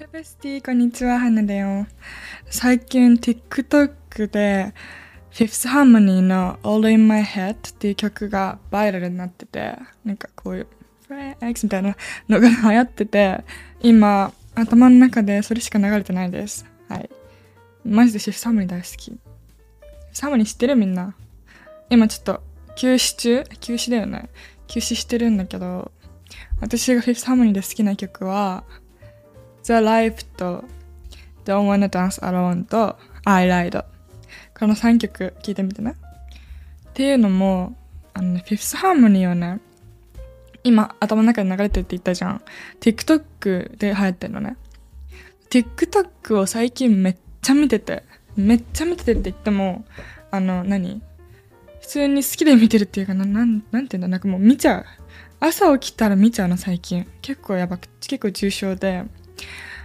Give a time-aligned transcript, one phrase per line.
[0.00, 1.86] ペペスティこんにちは、花だよ。
[2.46, 4.72] 最近 TikTok で
[5.30, 10.66] Fifth Harmony の All in My Head っていう曲がバイラルになってて、なんかこういう
[11.06, 11.94] フレー X みたいな
[12.30, 13.44] のが流行ってて、
[13.82, 16.64] 今頭の中でそれしか流れてないです。
[16.88, 17.10] はい。
[17.84, 19.18] マジで Fifth Harmony 大好き。
[20.14, 21.14] サムニ知ってるみんな。
[21.90, 22.42] 今ちょっと
[22.74, 23.44] 休止中？
[23.60, 24.30] 休止だよね。
[24.66, 25.92] 休止してるんだけど、
[26.58, 28.64] 私が Fifth Harmony で好きな曲は
[29.70, 30.64] The Life と
[31.44, 33.84] Don't Wanna Dance Alone と I Lied
[34.58, 35.94] この3曲聴いてみてね。
[36.88, 37.76] っていうのも
[38.12, 39.60] あのね Fifth Harmony をね
[40.64, 42.42] 今頭の中で流れてるって言ったじゃん。
[42.80, 44.56] TikTok で流行ってるのね。
[45.50, 48.02] TikTok を最近めっちゃ見てて
[48.34, 49.84] めっちゃ見ててって言っても
[50.32, 51.00] あの何？
[51.80, 54.08] 普通に好きで見てるっていうかななんなんていうんだ？
[54.08, 54.84] なんかもう見ちゃう。
[55.38, 57.06] 朝起きたら見ちゃうの最近。
[57.22, 59.04] 結構やばく結構重症で。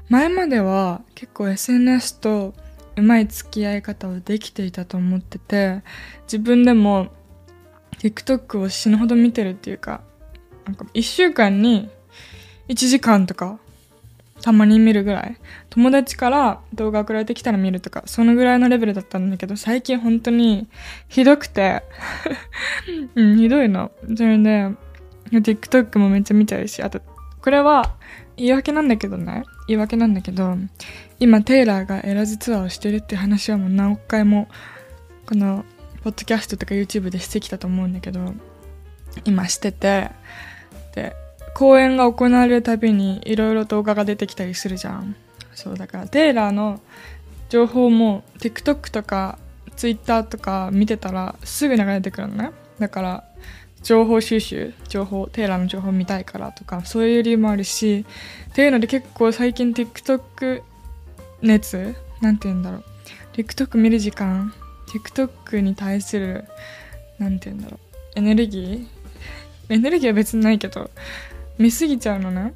[0.10, 2.54] 前までは結構 SNS と
[2.96, 5.82] うまい付き合い方をできていたと思ってて
[6.24, 7.08] 自分でも
[8.00, 10.02] TikTok を死ぬほど見てるっていうか
[10.66, 11.90] なんか1週間に
[12.68, 13.60] 1時間とか
[14.42, 15.38] たまに見るぐらい
[15.70, 20.68] 友達から動画送られてきたら見るとかそのぐらいのレベルだったんだけど最近本当に
[21.08, 21.84] ひどくて
[23.16, 23.92] うんひどいの。
[24.16, 24.70] それで
[25.32, 27.02] TikTok もめっちゃ見ちゃうしあと
[27.42, 27.96] これは
[28.38, 29.44] 言い訳なんだけどね。
[29.68, 30.58] 言い訳なんだけど
[31.20, 34.48] 今テイラーがエラズツアーをしてるって話はもう何回も
[35.26, 35.66] この
[36.04, 38.34] ポッドキャストとか YouTube でしてきたと思うんだけど
[39.24, 40.12] 今してて
[40.94, 41.16] で
[41.56, 45.16] 公演が行われるたびにいろいろ動画が出てきたりするじゃん。
[45.54, 46.82] そうだからテイラーの
[47.50, 49.40] 情報も TikTok とか
[49.78, 52.52] Twitter とか見てたらすぐ流れてくるのね。
[52.78, 53.24] だから
[53.86, 58.04] 情報収集情報テーラーの情報見たいからとかそういう理由もあるし
[58.50, 60.64] っていうので結構最近 TikTok
[61.44, 62.84] 熱なんて言うんだろう。
[63.34, 64.52] TikTok 見る時間
[64.88, 66.46] TikTok に対する
[67.20, 67.80] なんて言うんだろう。
[68.16, 68.88] エネルギー？
[69.70, 70.90] エネルギーは別にないけど
[71.60, 72.56] 見すぎちゃうのね。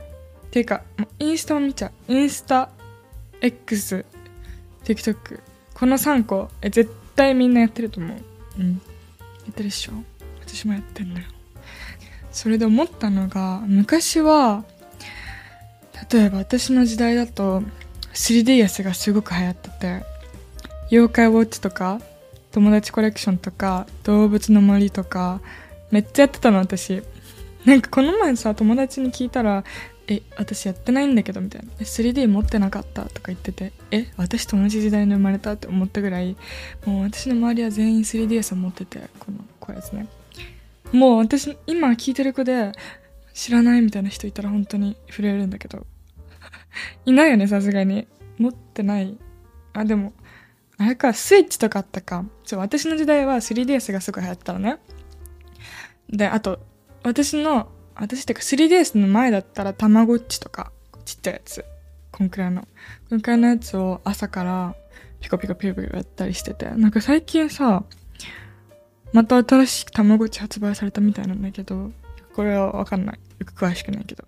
[0.50, 0.82] ていうか
[1.20, 2.12] インスタも見ちゃう。
[2.12, 2.72] インスタ
[3.40, 4.04] X
[4.84, 5.42] TikTok
[5.76, 8.18] この3個え絶対みんなやってると思う。
[8.58, 8.72] うん。
[8.72, 8.78] や
[9.52, 9.92] ってるっしょ。
[10.56, 11.26] 私もやってんのよ。
[12.32, 14.64] それで思ったのが昔は
[16.12, 17.62] 例えば私の時代だと
[18.14, 20.04] 3DS がすごく流行ってて
[20.92, 22.00] 妖怪ウォッチとか
[22.52, 25.42] 友達コレクションとか動物の森とか
[25.92, 27.04] めっちゃやってたの私。
[27.66, 29.64] なんかこの前さ友達に聞いたら
[30.08, 31.68] え私やってないんだけどみたいな。
[31.80, 36.36] 3D 持ってなかったとか言っててえ私と同じ時代に生まれたって思ったぐらい
[36.86, 40.08] もう私の周りは全員 3DS を持っててこのこういうやつね。
[40.92, 42.72] もう私今聞いてる子で
[43.34, 45.86] 知らないみたいな人いたら本当に震えるんだけど。
[47.06, 48.08] いないよねさすがに。
[48.38, 49.18] 持ってない。
[49.74, 50.14] あでも
[50.78, 52.26] あれかスイッチとかあったか。
[52.46, 54.78] そう私の時代は 3DS がすごい流行ったのね。
[56.10, 56.60] であと
[57.04, 60.72] 私の私ってか 3DS の前だったらたまごっちとか
[61.06, 61.66] ちっちゃいやつ。
[62.12, 62.68] こんくらいの。
[63.10, 64.76] こんくらいのやつを朝から
[65.20, 66.70] ピコピコピコピコやったりしてて。
[66.72, 67.84] なんか最近さ
[69.14, 71.92] また新しいたまごっち発売されたみたいなんだけど
[72.34, 73.20] これはわかんない。
[73.40, 74.24] よく詳しくないけど。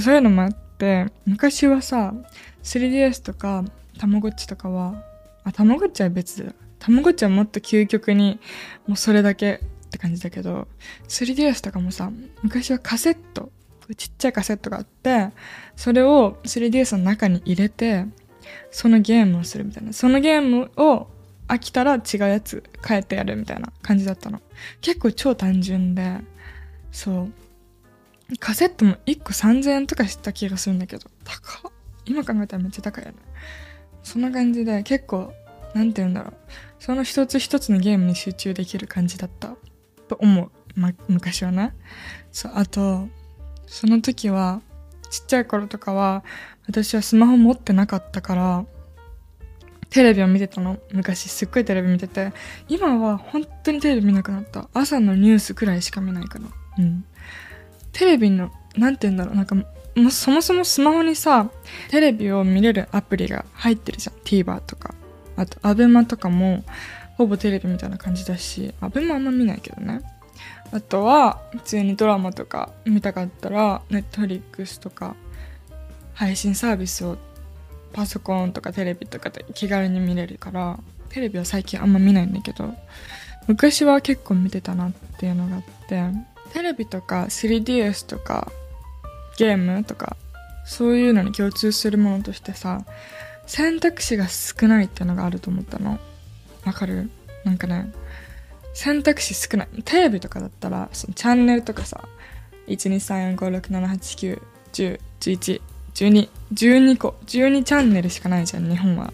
[0.00, 2.14] そういうのもあって昔はさ
[2.62, 3.64] 3DS とか
[3.98, 5.02] たまごっちとかは
[5.44, 8.38] あたまごっちは別だたまごっちはもっと究極に
[8.86, 10.68] もうそれだけって感じだけど
[11.08, 12.10] 3DS とかもさ
[12.42, 13.50] 昔はカセット
[13.96, 15.30] ちっちゃいカセットがあって
[15.74, 18.04] それを 3DS の中に入れて
[18.70, 19.92] そのゲームをするみたいな。
[19.92, 21.08] そのゲームを
[21.48, 24.40] 飽きたら違うやつ変えてやるみたいな感じだったの。
[24.80, 26.18] 結構超単純で
[26.92, 27.32] そう。
[28.38, 31.72] カセットも1個3000円とかした気がするんだけど高っ。
[32.04, 33.16] 今考えたらめっちゃ高いよね。
[34.02, 35.32] そんな感じで結構
[35.74, 36.34] なんて言うんだろう。
[36.78, 39.56] その一つ一つのゲームに集中できる感じだった。
[40.08, 41.74] と思う、ま、昔はね。
[42.32, 43.08] そうあと
[43.66, 44.62] その時は
[45.10, 46.24] ちっちゃい頃とかは
[46.66, 48.66] 私はスマホ持ってなかったから
[49.90, 50.78] テレビを見てたの。
[50.92, 52.32] 昔すっごいテレビ見てて。
[52.68, 54.68] 今は本当にテレビ見なくなった。
[54.74, 56.44] 朝のニュースくらいしか見ないから
[56.78, 57.04] うん。
[57.92, 59.34] テレビのなんて言うんだろう。
[59.34, 61.50] なんかもそもそもスマホにさ
[61.90, 64.16] テレビを見れるアプリが入ってるじゃん。
[64.24, 64.94] TVer とか。
[65.36, 66.64] あと ABEMA とかも
[67.16, 70.02] ほぼテレビみたいな感じだし ABEMA あんま見ないけどね。
[70.70, 75.16] あとは普通にドラマとか見たかったら Netflix とか
[76.12, 77.16] 配信サービスを
[77.92, 82.74] パソコンとかテレビとかで気軽に見れるからテレビは最近あんま見ないんだけど
[83.46, 86.02] 昔は結構見てたなっていうのがあって
[86.52, 88.50] テレビとか 3DS とか
[89.38, 90.16] ゲームとか
[90.64, 92.84] そういうのに共通するものとしてさ、
[93.46, 95.98] 選択肢が少ないっていうのがあると思ったの。
[96.66, 97.08] わかる？
[97.42, 97.90] なんかね、
[98.74, 99.68] 選択肢少ない。
[99.82, 102.06] テレビとかだったら、そのチャンネルとかさ、
[102.66, 105.62] 1234567891011
[106.06, 109.12] 12個12チャンネルしかないじゃん日本は。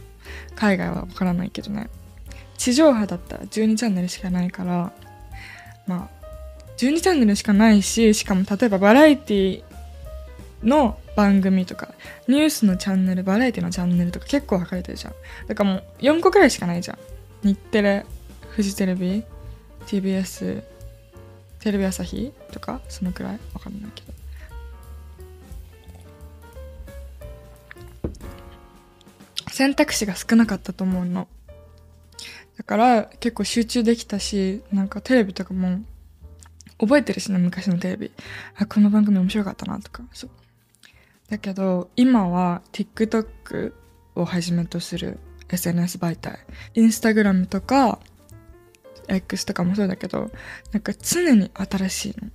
[0.54, 1.88] 海外はわからないけどね。
[2.56, 4.92] 地上波だったら12チャンネルしかないから
[5.86, 6.24] まあ
[6.78, 9.62] 12チャンネルしかないししかも例えばバラエティ
[10.62, 11.94] の番組とか
[12.26, 15.14] ニュースのチャンネルバラエティのチャンネルとか結構分かれてるじゃん。
[15.46, 16.98] だからもう4個くらいしかないじゃん。
[17.42, 18.06] 日テレ
[18.50, 19.24] フジテレビ
[19.86, 20.62] TBS
[21.60, 23.38] テレビ朝日とかそのくらい。
[23.52, 24.23] わかんないけど。
[29.54, 31.28] 選択肢が少なかったと思うの。
[32.56, 35.80] だから結構集中できたしなんかテレビとかも
[36.78, 38.12] 覚えてるしね昔のテレビ。
[38.56, 40.02] あこの番組面白かったなとか。
[40.12, 40.30] そう。
[41.30, 43.72] だけど今は TikTok
[44.16, 46.40] をはじめとする SNS 媒体。
[46.74, 48.00] インスタグラムとか
[49.06, 50.32] X とかもそうだけど、
[50.72, 52.30] なんか常に新しいの。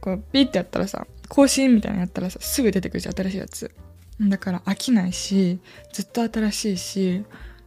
[0.00, 3.70] こう、ピッてやったらさ、更新みたいなのやったらさ、すぐ出てくるじゃん、新しいやつ。
[4.20, 5.58] だから飽きないし、
[5.92, 7.24] ずっと新しいし、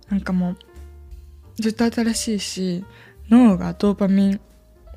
[0.10, 0.58] なんかもう、
[1.62, 2.86] ずっと新しいし、
[3.30, 4.40] 脳がドーパミン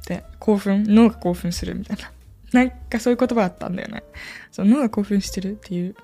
[0.06, 2.12] で興奮、脳が興奮するみたいな。
[2.52, 4.02] なんかそういう言葉あったんだよね。
[4.50, 5.94] そう脳が興奮してるっていう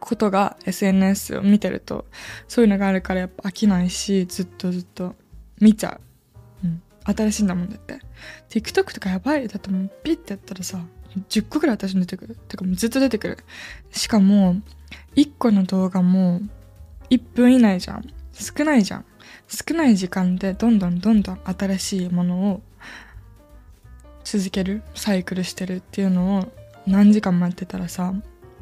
[0.00, 2.06] ことが SNS を見てると、
[2.48, 5.14] そういうのがあるからやっぱ飽きないし、ずっとずっと
[5.60, 6.00] 見ちゃ
[6.64, 6.66] う。
[6.66, 6.82] うん。
[7.04, 8.00] 新しいんだもんだって。
[8.50, 9.48] TikTok とかやばい。
[9.48, 10.84] だってもうピッてやったらさ、
[11.28, 12.36] 10個くらい私に出てくる。
[12.48, 13.38] てかもうずっと出てくる。
[13.90, 14.56] しかも、
[15.16, 16.40] 1個の動画も
[17.10, 18.04] 1分以内じゃん。
[18.32, 19.04] 少ないじゃん。
[19.48, 22.62] 少ない時間でどんどんどんどん新しいものを
[24.24, 26.52] 続ける、サイクルしてるっていうのを
[26.86, 28.12] 何時間もやってたらさ、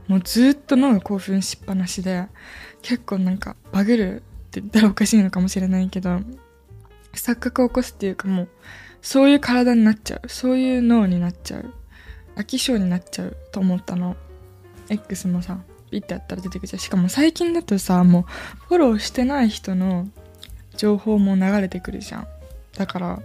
[0.07, 2.27] もうずっと脳が興奮しっぱなしで、
[2.83, 6.21] 結構なんかバグるって言ったらおかしいのかもしれないけど、
[7.15, 8.49] 錯覚を起こすっていうかもう、
[9.01, 10.29] そういう体になっちゃう。
[10.29, 11.73] そういう脳になっちゃう。
[12.37, 14.17] 飽き性になっちゃうと思ったの。
[14.89, 15.59] X もさ、
[15.91, 16.81] ピッてやったら出てくるじゃん。
[16.81, 18.23] しかも最近だとさ、もう
[18.69, 20.09] フォローしてない人の
[20.77, 22.29] 情報も流れてくるじゃん。
[22.77, 23.23] だから、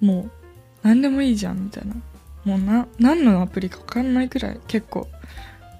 [0.00, 0.30] もう
[0.82, 1.94] 何でもいいじゃんみたいな。
[2.44, 5.08] もうな、何のアプリかわかんないくらい結構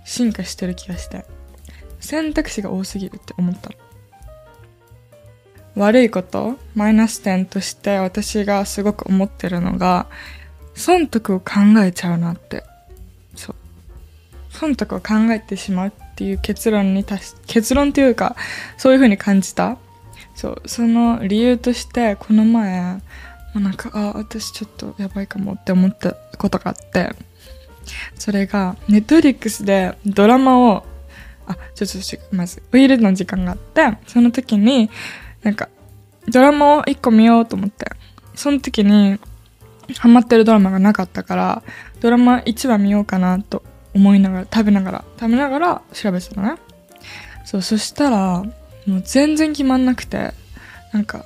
[0.04, 1.24] 進化してる気がして。
[2.00, 3.70] 選択肢が多すぎるって思った。
[5.76, 10.08] 悪いこと、マイナス点として私がすごく思ってるのが、
[10.78, 12.64] 損得を考えちゃうなって。
[13.34, 13.54] そう。
[14.50, 18.36] 損得を考えてしまうっていう結論に達し、結論っていうか、
[18.76, 19.76] そういう風に感じた。
[20.34, 20.62] そう。
[20.66, 23.00] その理由として、この前、
[23.54, 27.10] もなんか、あ、私ちょっとやばいかもって思ったことがあって、
[28.16, 30.84] それが、ネットフリックスでドラマを、
[31.46, 34.90] あ、ちょっと、まず、お昼の時間があって、その時に、
[35.42, 35.68] なんか、
[36.28, 37.90] ドラマを一個見ようと思って。
[38.34, 39.18] その時に、
[39.96, 41.62] ハマってるドラマがなかったから、
[42.00, 43.62] ドラマ1話見ようかなと
[43.94, 46.60] 思いながら、食べながら、食べながら調べてたのね。
[47.44, 48.42] そう、そしたら、
[48.86, 50.32] もう全然決まんなくて、
[50.92, 51.24] なんか、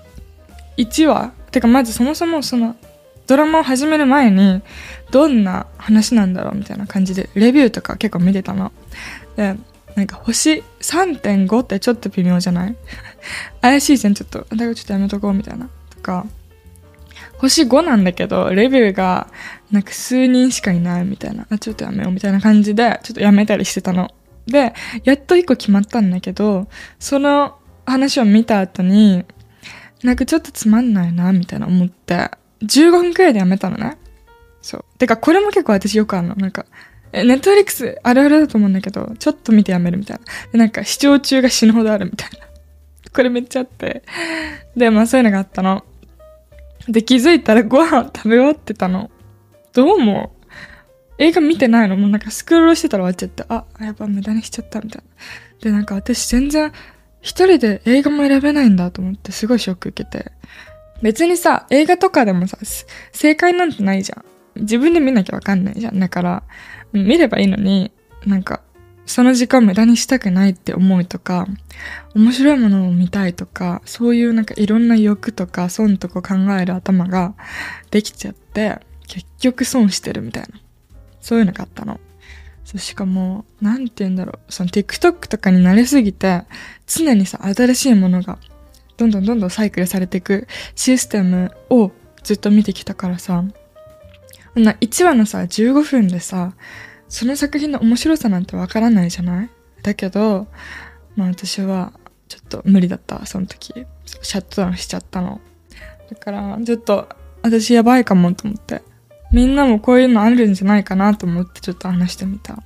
[0.77, 2.77] 1話てかまずそもそもその、
[3.27, 4.63] ドラマを始める前に、
[5.11, 8.73] どんな話なんだろうみたいな感じで、レビューとか結構見てたの。
[9.37, 9.57] で、
[9.95, 12.75] なんか星3.5ってちょっと微妙じゃない？
[13.61, 14.47] 怪しいじゃん、ちょっと。
[14.51, 15.69] だからちょっとやめとこうみたいな。
[15.91, 16.27] とか、
[17.43, 19.27] 星5なんだけど、レビューが
[19.73, 21.45] なんか数人しかいないみたいな。
[21.51, 24.13] あ、ちょっとやめようみたいな感じで、ちょっとやめたりしてたの。
[24.47, 24.73] で、
[25.03, 26.69] やっと1個決まったんだけど、
[27.01, 29.25] その話を見た後に、
[30.05, 32.31] なんかちょっとつまんないな、みたいな思って、
[32.63, 33.99] 15分くらいでやめたのね。
[34.61, 34.85] そう。
[34.99, 36.37] てか、これも結構私よくあるの。
[36.37, 36.67] なんか、
[37.13, 40.25] え、ネットフリックスあるあるだと思うんだけど、ちょっと見てやめるみたいな。
[40.53, 42.47] で、なんか視聴中が死ぬほどあるみたいな。
[43.13, 44.05] これめっちゃあって。
[44.77, 45.85] で、まあそういうのがあったの。
[46.89, 49.11] で、気づいたらご飯食べ終わってたの。
[49.73, 50.35] どうも、
[51.19, 55.63] 映画見てないのもうなんかスクロールしてたら終わっちゃって、あ、やっぱ無駄にしちゃったみたいな。
[55.63, 56.73] で、なんか私全然
[57.21, 60.33] 一人で映画も選べないんだと思ってすごいショック受けて。
[61.03, 62.59] 別にさ、映画とかでもさ、
[63.13, 64.17] 正解なんてないじゃ
[64.59, 64.61] ん。
[64.61, 65.99] 自分で見なきゃわかんないじゃん。
[65.99, 66.43] だから、
[66.93, 67.93] 見ればいいのに、
[68.27, 68.61] なんか、
[69.07, 71.47] その時間無駄にしたくないって思いとか、
[72.15, 77.35] 面白いものを見たいとか、そういうなんかいろんな欲とか損とか考える頭が
[77.91, 78.79] できちゃって、
[79.09, 80.61] 結局損してるみたいな。
[81.21, 82.01] そういうのがあったの。
[82.65, 84.53] そうしかも、なんて言うんだろう。
[84.53, 86.45] その TikTok とかに慣れすぎて、
[86.87, 88.39] 常にさ、新しいものが、
[88.97, 91.91] どんどんどんどんサイクルされていくシステムを
[92.23, 93.45] ずっと見てきたからさ、
[94.55, 96.53] な1話のさ、15分でさ、
[97.13, 99.51] その作品の面白さなんてわからないじゃない？
[99.83, 100.47] だけど、
[101.15, 101.93] まあ私は
[102.27, 103.75] ちょっと無理だった、その時。
[104.23, 105.39] シャットダウンしちゃったの。
[106.09, 107.07] だから、ちょっと
[107.43, 108.81] 私やばいかもと思って。
[109.31, 112.63] みんなもこういうのあるんじゃないかなと思ってちょっと話してみた。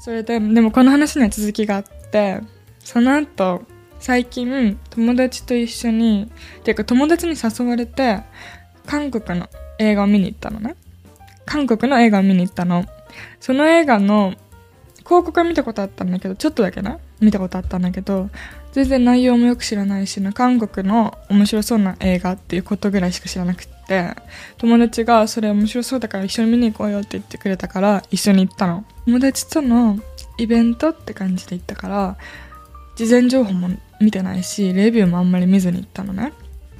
[0.00, 2.40] それで、でもこの話には続きがあって、
[2.80, 3.62] その後、
[4.00, 6.32] 最近友達と一緒に、
[6.64, 8.20] ていうか友達に誘われて、
[8.86, 10.74] 韓国の映画を見に行ったのね。
[11.48, 12.84] 韓国の映画を見に行ったの。
[13.40, 14.34] その映画の
[14.98, 18.28] 広告は見たことあったんだけど、ちょっとだけな、見たことあったんだけど、
[18.72, 24.14] 全然内容もよく知らないし、韓国の面白そうな映画っていうことぐらいしか知らなくて、
[24.58, 28.84] 友達がそれ面白そうだから一緒に見に行こうよって言ってくれたから一緒に行ったの。
[29.06, 29.98] 友達との
[30.36, 32.18] イベントって感じで行ったから、
[32.96, 33.70] 事前情報も
[34.02, 36.34] 見てないし、レビューもあんまり見ずに行ったのね。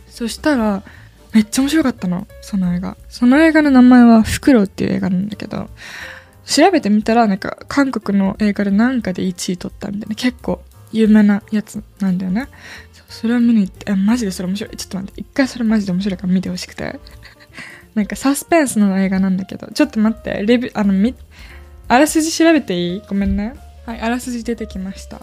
[0.08, 0.82] そしたら、
[1.32, 2.96] めっちゃ面白かったの、その映画。
[3.08, 5.68] その映画の名前はフクロウっていう映画なんだけど、
[6.46, 12.48] 調べてみたら、なんか、韓国の映画でなんかで1位取ったみたいな、結構有名なやつなんだよね。
[13.08, 14.76] それを見に行って、え、マジでそれ面白い。
[14.76, 16.98] ちょっと待って、一回それマジで面白いから見てほしくて。
[17.94, 21.14] なんかサスペンスの映画なんだけど、ちょっと待って、レビ、あの、み、
[21.88, 23.02] あらすじ調べていい？
[23.08, 23.54] ごめんね。
[23.86, 25.20] はい、あらすじ出てきました。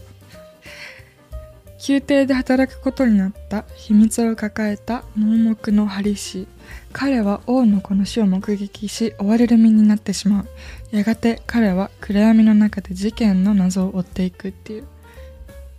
[1.88, 6.48] 宮廷で働くことになった秘密を抱えた盲目のハリシ。
[6.92, 10.48] 彼は王の子の死を目撃し追われる身になってしまう。
[10.96, 14.88] やがて彼は暗闇の中で事件の謎を追っていくっていう。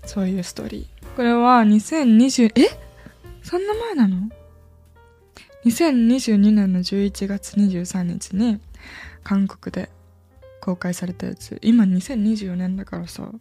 [0.04, 1.16] そういうストーリー。
[1.16, 2.70] これは2020え？
[3.42, 4.28] そんな前なの
[5.64, 8.60] ?2022 年の11月23日に
[9.24, 9.90] 韓国で
[10.60, 11.58] 公開されたやつ。
[11.62, 13.32] 今2024年だからさ。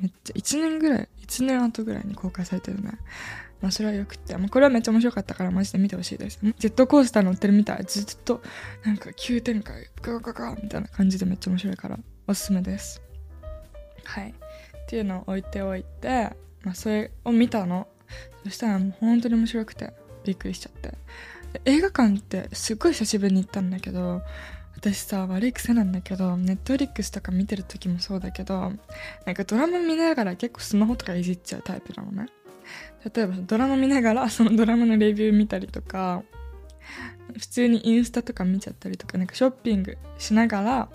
[0.00, 2.92] めっちゃ1年ぐらい1年後ぐらいに公開されてるね。
[3.60, 6.38] まあそれはよくて、まあ、これはめっちゃ面白かったからマジで見てほしいです。
[6.42, 7.84] ジェットコースター乗ってるみたい。
[7.86, 8.42] ずっと
[8.84, 13.00] なんか急展開、ガガガガみたいな感じでめっちゃ面白いからおすすめです。
[14.04, 14.30] はい。
[14.30, 14.34] っ
[14.86, 17.88] ていうのを置いておいて、まあそれを見たの。
[18.44, 20.98] そしたらもう本当に面白くてびっくりしちゃって。
[21.64, 24.22] 映画館ってすっごい久しぶりに行ったんだけど、
[24.84, 28.70] 私さ悪い癖なんだけどネットフリックスとか見てる時もそうだけど
[29.24, 32.26] なんかドラマ見ながら結構スマホとかいじっちゃうタイプなのね。
[33.14, 36.22] 例えばドラマ見ながらそのドラマのレビュー見たりとか
[37.38, 40.88] 普通にインスタとか見ちゃったりとかなんかショッピングしながら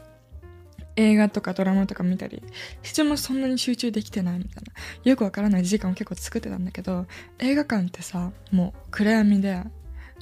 [0.95, 2.43] 映画とかドラマとか見たり
[2.83, 4.71] 人もそんなに集中できてないみたいな。
[5.03, 7.07] よくわからない時間を結構作ってたんだけど
[7.39, 9.63] 映画館ってさもう暗闇で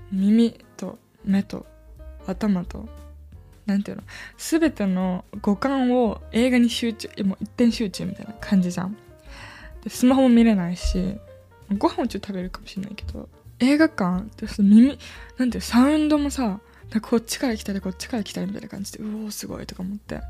[0.10, 1.66] 耳と目と
[2.26, 2.88] 頭と
[3.68, 4.04] なんていうの？
[4.38, 8.98] 全ての五感を映画に集中もう一点集中みたいな感じじゃん。
[9.84, 11.16] でスマホも見れないし
[11.78, 14.98] ご飯をちょっと食べるかもしれないけど映画館って耳
[15.38, 16.60] なんていうサウンドもさ
[17.02, 20.22] こっちから来たりこっちから来たりみたいな感じでうおーすごいとか思って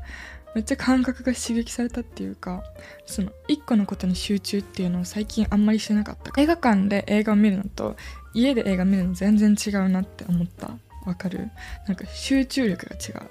[0.54, 2.64] めっちゃ感覚が刺激されたっていうか
[3.06, 7.96] その一個のことに集中っていうのを最近あんまりしてなかった映画館で映画を見るのと
[8.34, 10.70] 家で映画見るの全然違うなって思った。
[11.08, 11.50] わかる？
[11.86, 13.30] なんか集中力が違う。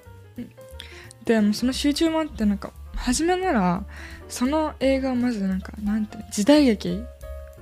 [1.26, 3.84] で、もその集中もあってなんか、初めなら、
[4.30, 7.04] その映画をまずなんか、なんて時代劇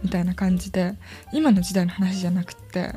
[0.04, 0.94] みたいな感じで、
[1.34, 2.94] 今の時代の話じゃなくて、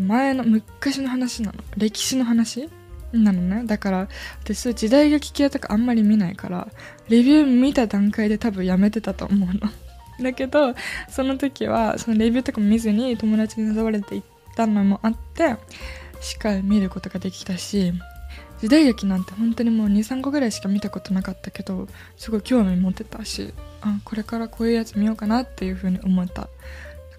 [0.00, 1.58] 前の昔の話なの。
[1.76, 2.68] 歴史の話
[3.12, 3.62] なのね。
[3.64, 4.08] だから、
[4.42, 6.68] 私そう時代劇系とかあんまり見ないから、
[7.08, 9.70] レビュー見た段階で多分やめてたと思うの。
[10.22, 10.74] だけど、
[11.08, 14.26] その時は、そのレビューとかも見ずに友達に誘われて行っ
[14.56, 15.56] たのもあって、
[16.24, 17.92] しか見ることができたし
[18.60, 23.52] 時代劇なんて本当にもう23個ぐらいしか見たことなかったけどすごい興味持ってたし
[23.82, 26.42] あこれからこういうやつ見ようかなっていう風に思った。
[26.42, 26.48] だ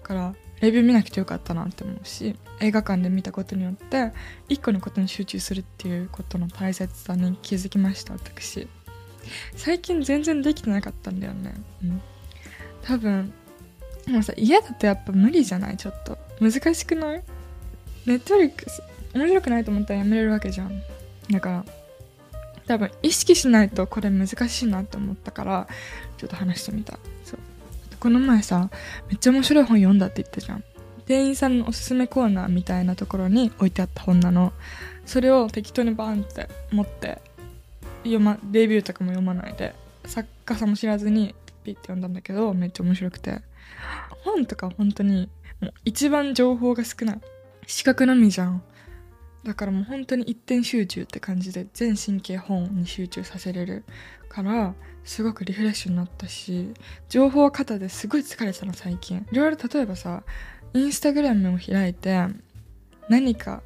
[0.02, 4.12] からレビュー見なくてよかったなって思うし映画館で見たことによって
[4.48, 8.66] 一個のことに集中するっていうことの大切さに気づきました私。
[9.54, 11.54] 最近全然できてなかったんだよね。
[11.84, 12.00] うん。
[12.82, 13.32] 多分
[14.08, 15.76] もうさ家だとやっぱ無理じゃない？
[15.76, 16.16] ちょっと。
[16.40, 17.22] 難しくない？
[18.06, 18.82] ネットリックス
[19.16, 20.82] 面白くないと思ったらやめれるわけじゃん。
[21.30, 21.64] だから
[22.66, 25.68] 多分意識しないとこれ難しいなって思ったから
[26.18, 26.98] ちょっと話してみた。
[27.24, 27.40] そう。
[27.98, 28.70] この前さ
[29.08, 30.64] めっちゃ面白い本読んだって言ったじゃん。
[31.06, 34.52] 店員さんのおすすめコーナーみたいなところに置いてあった本なの。
[35.04, 37.20] それを適当にバーンって持って
[38.02, 43.40] 読まレビューとかも読まないで作家さんも知らずにピッて読んだんだけどめっちゃ面白くて。
[44.24, 45.28] 本とか本当に
[45.60, 47.20] もう一番情報が少ない。
[47.66, 48.62] 視覚のみじゃん。
[49.46, 53.84] だからもう本当に一点集中って感じで全神経本に集中させれる
[54.28, 54.74] から
[55.04, 56.74] すごくリフレッシュになったし
[57.08, 60.24] 情報型ですごい疲れてたの最近いろいろ例えばさ
[60.74, 62.26] インスタグラムを開いて
[63.08, 63.62] 何か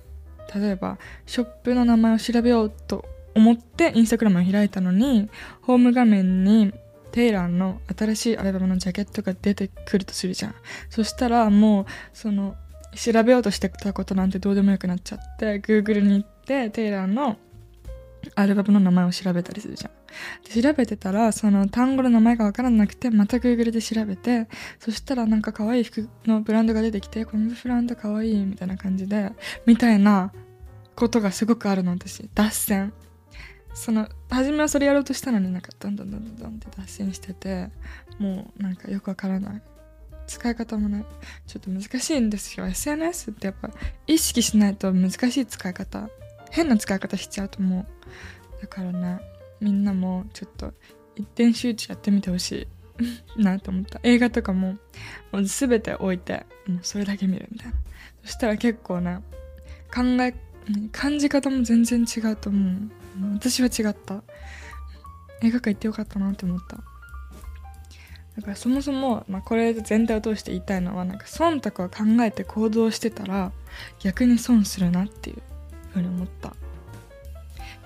[0.55, 5.31] 例えばショップの名前を調べようと思ってインスタグラムを開いたのに、
[5.63, 6.73] ホーム画面に
[7.13, 10.55] テイラーの新しいアルバムのジャケットが出てくるとするじゃん。
[10.89, 12.57] そしたらもう、その、
[12.95, 17.37] 調べようとしてたことなんてどうでもよくなっちゃって、Google に行ってテイラーの
[18.35, 19.93] アルバムの名前を調べたりするじゃん。
[20.55, 29.33] で調べてたら、その単語の名前がわからなくて、また Google で調べて、そしたらなんか可愛い服のブランドが出てきて、このブランド可愛いみたいな感じで、
[29.67, 30.33] みたいな
[30.97, 32.29] ことがすごくあるの、私。
[32.35, 32.93] 脱線。
[33.73, 37.71] その、初めはそれやろうとしたのになんか、どんどんどんどんって脱線してて、
[38.19, 39.63] もうなんかよくわからない。
[40.31, 41.05] 使い方もね、
[41.49, 42.65] ちょっと難しいんですよ。
[42.67, 43.69] SNS ってやっぱ
[44.07, 46.09] 意識しないと難しい使い方。
[46.51, 47.87] 変な使い方しちゃうと思う。
[48.63, 49.21] だからね
[49.61, 50.73] みんなもちょっと
[51.17, 52.69] 一点集中やってみてほしい。
[53.43, 53.99] なと思った。
[54.05, 54.79] 映画とかも
[55.33, 57.75] もう全て置いてもうそれだけ見るみたいな。
[58.25, 59.19] そしたら結構ね
[59.93, 60.35] 考え
[60.93, 62.91] 感じ方も全然違うと思う。
[63.35, 64.23] 私は違った。
[65.43, 66.79] 映画館行ってよかったなって思った。
[68.41, 73.53] だからそもそも、まあ、これ全体を通して言いたいのはなんか忖度を考えて行動してたら
[73.99, 75.43] 逆に損するなっていう
[75.93, 76.55] ふうに思った。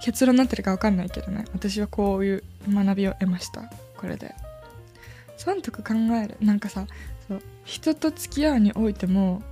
[0.01, 1.45] 結論になってるか分かんないけどね。
[1.53, 3.63] 私はこういう学びを得ました。
[3.97, 4.35] これで。
[5.37, 6.37] 損得考える。
[6.41, 6.87] なんかさ
[7.27, 9.43] そう人と付き合うにおいても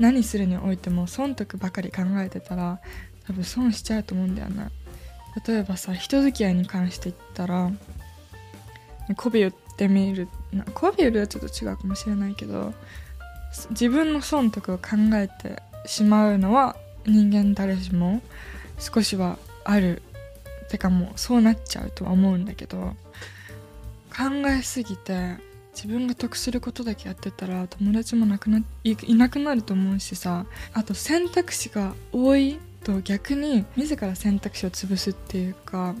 [0.00, 2.80] 何するにおいても損得ばかり考えてたら
[3.26, 4.68] 多分損しちゃうと思うんだよね。
[5.46, 7.70] 例えばさ人付き合いに関して言ったら
[9.08, 10.28] 媚び売ってみる
[10.74, 12.72] 媚び売るはちょっと違うかもしれないけど
[13.70, 18.22] 自分の損得を考えてしまうのは人間誰しも
[18.78, 20.02] 少しはある
[20.68, 22.94] てかもうそうなっちゃうとは思うんだけど
[24.16, 25.36] 考えすぎて
[25.74, 35.94] 自分が得することだけやってたら友達もなくないいなくなると思うしさあと選択肢が多いと逆に自ら選択肢を潰すっていうか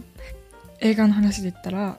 [0.80, 1.98] 映画の話で言ったら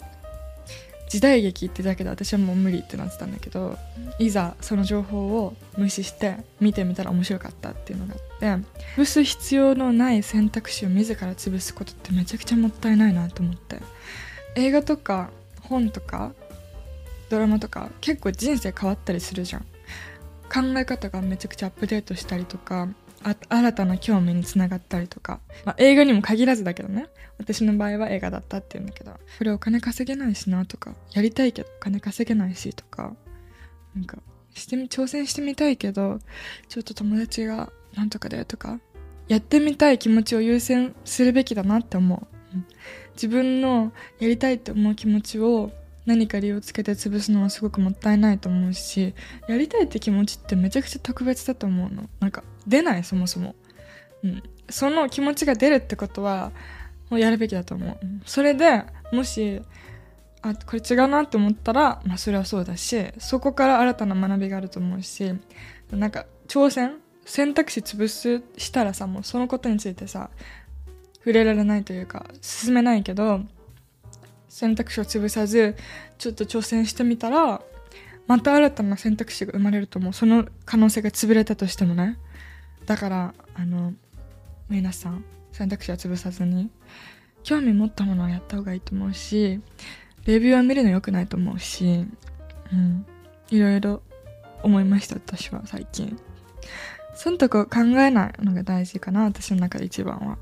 [1.10, 3.78] 時代劇ってだけで私はもう無理ってなってたんだけど
[4.18, 13.80] いざその情報を無視して見てみたら面白かったっていうのがあって潰す必要のない選択肢を自ら潰すことってめちゃくちゃもったいないなと思って
[14.56, 15.30] 映画とか
[15.62, 16.34] 本とか
[17.30, 19.66] ドラマとか結構人生変わったりするじゃん。
[20.46, 22.88] 考え方がめちゃくちゃアップデートしたりとか
[23.50, 27.08] 新たな興味につながったりとか、まあ、映画にも限らずだけどね。
[27.38, 29.12] 私の場合は映画だったっていうんだけど。
[29.12, 33.16] これお金稼げないしなとかやりたいけどお金稼げないしとか。
[33.96, 34.18] なんか
[34.54, 36.20] して挑戦してみたいけど
[36.68, 38.80] ちょっと友達がなんとかだよとか
[39.28, 42.58] やってみたい気持ちを優先するべきだなって思う、
[43.14, 45.72] 自分のやりたいって思う気持ちを
[46.06, 49.14] 何か理由をつけて潰すのはすごくもったいないと思うし
[49.48, 52.10] やりたいって気持ちってめちゃくちゃ特別だと思うの。
[52.20, 53.56] なんか出ないそもそも、
[54.24, 56.52] うん、その気持ちが出るってことは
[57.10, 59.62] もうやるべきだと思う、それでもし
[60.42, 65.34] あこれ違うなって思ったら、まあ、それはそうだしそこから新たな学びがあると思うし
[65.92, 70.30] なんか挑戦選択肢潰すしたらさもうそのことについてさ
[71.18, 73.42] 触れられないというか進めないけど
[74.56, 75.76] 選択肢を潰さず
[76.18, 77.62] ちょっと挑戦してみたら
[78.26, 80.14] また新たな選択肢が生まれると思う。
[80.14, 82.18] その可能性が潰れたとしてもね。
[82.86, 83.94] だからあの
[84.70, 86.70] 皆さん選択肢は潰さずに
[87.44, 89.60] 興味持ったものをやった方がいいと思うし
[90.24, 92.06] レビューは見るの良くないと思うし
[92.72, 93.06] うん。
[93.50, 94.04] いろいろ
[94.64, 96.18] 思いました私は最近。
[97.14, 100.38] 損得を考えないのが大事かな私の中で一番は。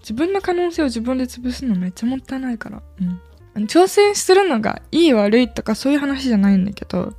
[0.00, 2.82] 自分の可能性を自分で潰すのめっちゃもったいないから。
[3.00, 3.20] うん。
[3.54, 7.14] 挑戦するのがいい悪いとかそういう話じゃないんだけど、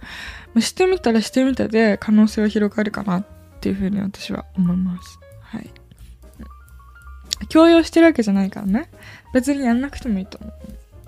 [0.59, 3.25] してみたらしてみたで可能性は広がるかなっ
[3.61, 5.19] ていうふうに私は思います。
[5.41, 5.69] はい。
[7.49, 8.89] 強要してるわけじゃないからね。
[9.33, 10.47] 別にやんなくてもいいと思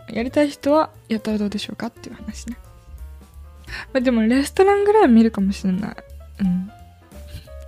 [0.10, 0.16] う。
[0.16, 2.58] やりたい人はやったらどうでしょうかっていう話ね。
[3.94, 5.96] まあ、でもレストランぐらいは見るかもしれない。
[6.42, 6.72] うん。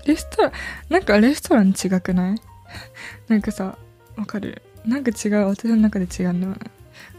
[0.05, 0.51] レストラン、
[0.89, 2.41] なんかレストラン違くない？
[3.27, 3.77] なんかさ、
[4.15, 4.61] わかる？
[4.85, 6.59] なんか違う、私の中で違うんだよね。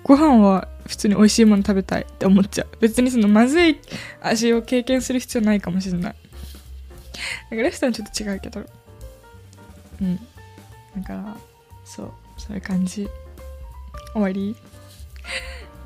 [0.08, 2.68] ご飯は普通に美味しいもの食べたいって思っちゃう。
[2.80, 3.78] 別にそのまずい
[4.22, 6.16] 味を経験する必要ないかもしれない。
[7.50, 8.64] なんかレストランちょっと違うけど。
[10.00, 10.16] うん。
[10.96, 11.36] だから、
[11.84, 13.06] そう、そういう感じ。
[14.14, 14.56] 終わり？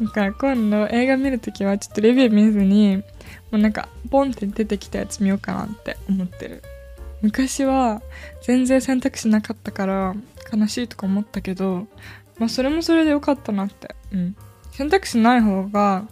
[0.00, 3.02] だから今度映画見るときはちょっとレビュー見ずに、も
[3.52, 6.62] うなんかポンって出てきたやつ見ようかなって思ってる。
[7.22, 8.02] 昔は
[8.42, 10.14] 全然選択肢なかったから
[10.52, 11.88] 悲しいとか思ったけど、
[12.42, 13.94] まあそれもそれでよかったなって。
[14.12, 14.36] うん。
[14.72, 16.06] 選択肢ない方が、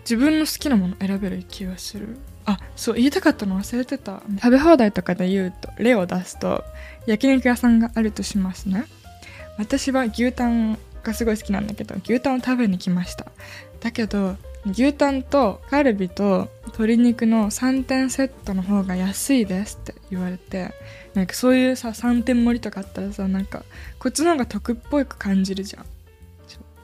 [0.00, 2.16] 自分の好きなもの選べる気がする。
[2.44, 4.22] あ、そう、言いたかったの忘れてた。
[4.36, 6.64] 食べ放題とかで言うと、例を出すと、
[7.06, 8.84] 焼肉屋さんがあるとしますね。
[9.58, 13.26] 私は牛タンがすごい好きなんだけど牛タンを食べに来ました
[13.80, 20.72] だけど牛タンとカルビと鶏肉の3点セットの方が安いですって言われて
[21.14, 23.64] なんかそういうさ3点盛りとかあったらさなんか
[23.98, 25.86] こっちの方が得っぽく感じるじゃん。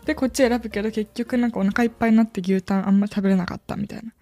[0.04, 4.12] でこっち選ぶけど結局なんかお腹いっぱいになって牛タンあんま食べれなかったみたいな。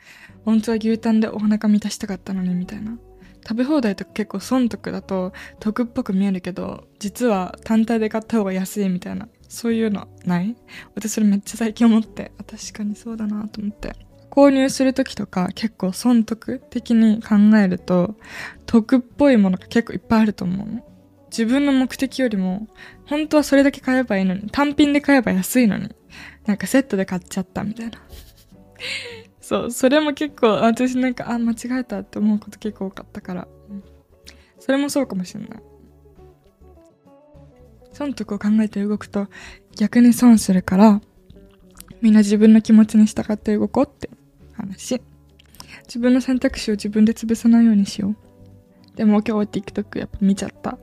[0.45, 2.97] 本当は牛タンでお腹満たしたかったのにみたいな。
[3.43, 9.29] 食べ放題とか結構損得だと得っぽく見えるけど実は単体で買った方が安いみたいな。
[9.49, 10.57] そういうのない？
[10.95, 12.31] 私それめっちゃ最近思って。
[12.47, 13.95] 確かにそうだなと思って。
[14.33, 18.15] 購入する時とか結構損得的に考えると
[18.65, 20.83] 得っぽいものが結構いっぱいあると思うの。
[21.29, 22.67] 自分の目的よりも
[23.07, 25.95] 本当はそれだけ買えばいいのに単品で買えば安いのに
[26.47, 27.99] なんかセットで買っちゃったみたいな。
[29.43, 33.49] そうそれも結構私なんかあ間違えたって思うこと結構多かったから、
[34.59, 35.63] それもそうかもしれない。
[37.93, 39.29] 損得を考えて動くと
[39.77, 41.03] 逆に損するから
[42.01, 44.22] みんな自分の気持ちに従って動こうって。
[44.53, 45.01] 話。
[45.85, 48.97] 自分の選択肢を自分で潰さないようにしよう。
[48.97, 50.73] でも今日 TikTok やっぱ見ちゃった。
[50.73, 50.77] フ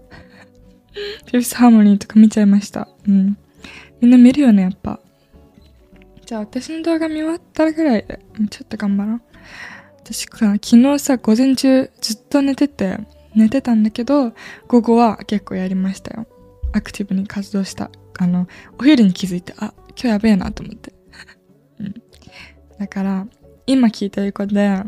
[1.28, 2.88] ィフスハーモニーとか見ちゃいました。
[3.08, 3.38] うん。
[4.02, 5.00] みんな見るよねやっぱ。
[6.26, 9.22] じゃあ私の動画見終わったぐらいでちょっと頑張ろう。
[9.98, 12.98] 私昨日さ午前中ずっと寝てて
[13.36, 14.34] 寝てたんだけど
[14.68, 16.28] 午後は結構やりましたよ。
[16.72, 17.90] アクティブに活動した。
[18.18, 20.94] あの、お昼に気づいて、あ、今日やべえなと思って。
[21.80, 21.96] うん。
[22.78, 23.28] だから、
[23.72, 24.82] 今聞いてる子で、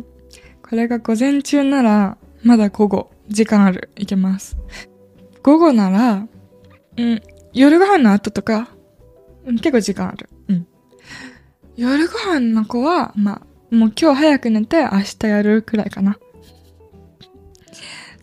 [0.67, 3.91] これが午前中なら、まだ午後、時間ある。
[3.95, 4.57] いけます。
[5.43, 6.27] 午後なら、
[6.97, 7.21] うん、
[7.53, 8.69] 夜ご飯の後とか、
[9.45, 10.29] うん、結構時間ある。
[10.47, 10.67] うん。
[11.75, 16.17] 夜ご飯の子は、まあ、もう今日早く寝て明日やるくらいかな。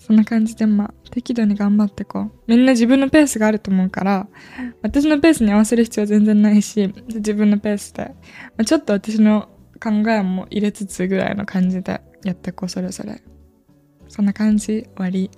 [0.01, 2.33] そんな感じで、まあ、適度に頑張ってこう。
[2.49, 4.27] みんな自分のペースがあると思うから、
[4.83, 8.15] 私のペースに合わせる必要は全然ないし、自分のペースで、ま
[8.63, 13.23] あ、ちょっと私の考えも入れつつぐらいの感じでやってこう、それぞれ。
[14.09, 15.31] そんな感じ、終わり。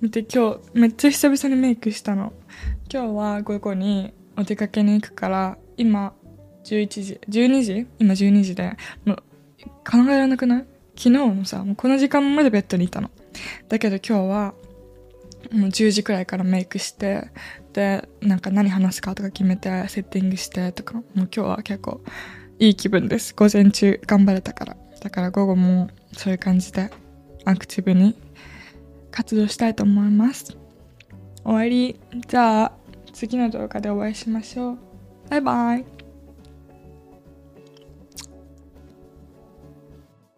[0.00, 2.32] 見て、今日、めっちゃ久々にメイクしたの。
[2.92, 6.14] 今日は午後にお出かけに行くから、今、
[6.64, 7.86] 11時、12時？
[7.98, 9.16] 今12時で、もう、
[9.88, 10.66] 考えられなくない？
[10.96, 13.10] 昨日のさ、もうこの時間までベッドにいたの。
[13.68, 14.54] だけど今日は
[15.52, 17.30] もう10時くらいからメイクして
[17.74, 22.00] でなんか何話すかとか決めてセッティングしてとかもう今日は結構
[22.58, 23.34] いい気分です。
[23.34, 24.76] 午前中頑張れたから。
[25.00, 26.90] だから午後もそういう感じで
[27.44, 28.14] アクティブに
[29.10, 30.56] 活動したいと思います。
[31.44, 32.00] 終わり。
[32.26, 32.72] じゃあ
[33.12, 34.78] 次の動画でお会いしましょう。
[35.28, 35.95] バイバイ。